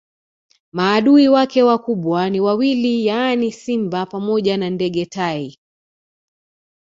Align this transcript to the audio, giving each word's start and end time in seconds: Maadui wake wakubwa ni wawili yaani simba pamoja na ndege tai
Maadui 0.71 1.27
wake 1.29 1.63
wakubwa 1.63 2.29
ni 2.29 2.39
wawili 2.39 3.05
yaani 3.05 3.51
simba 3.51 4.05
pamoja 4.05 4.57
na 4.57 4.69
ndege 4.69 5.05
tai 5.05 5.57